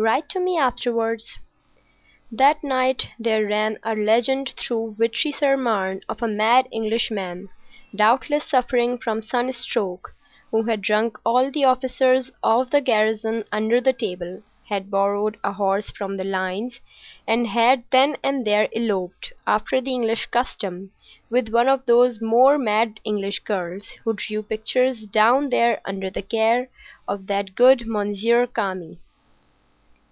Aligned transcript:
"Write 0.00 0.28
to 0.28 0.38
me 0.38 0.56
afterwards." 0.56 1.38
That 2.30 2.62
night 2.62 3.08
there 3.18 3.44
ran 3.48 3.78
a 3.82 3.96
legend 3.96 4.50
through 4.50 4.94
Vitry 4.96 5.32
sur 5.32 5.56
Marne 5.56 6.02
of 6.08 6.22
a 6.22 6.28
mad 6.28 6.68
Englishman, 6.70 7.48
doubtless 7.92 8.44
suffering 8.44 8.98
from 8.98 9.22
sunstroke, 9.22 10.14
who 10.52 10.62
had 10.62 10.82
drunk 10.82 11.18
all 11.26 11.50
the 11.50 11.64
officers 11.64 12.30
of 12.44 12.70
the 12.70 12.80
garrison 12.80 13.42
under 13.50 13.80
the 13.80 13.92
table, 13.92 14.44
had 14.68 14.88
borrowed 14.88 15.36
a 15.42 15.54
horse 15.54 15.90
from 15.90 16.16
the 16.16 16.22
lines, 16.22 16.78
and 17.26 17.48
had 17.48 17.82
then 17.90 18.16
and 18.22 18.46
there 18.46 18.68
eloped, 18.76 19.32
after 19.48 19.80
the 19.80 19.90
English 19.92 20.26
custom, 20.26 20.92
with 21.28 21.48
one 21.48 21.66
of 21.66 21.84
those 21.86 22.20
more 22.22 22.56
mad 22.56 23.00
English 23.02 23.40
girls 23.40 23.98
who 24.04 24.12
drew 24.12 24.44
pictures 24.44 25.08
down 25.08 25.48
there 25.48 25.80
under 25.84 26.08
the 26.08 26.22
care 26.22 26.68
of 27.08 27.26
that 27.26 27.56
good 27.56 27.84
Monsieur 27.84 28.46
Kami. 28.46 29.00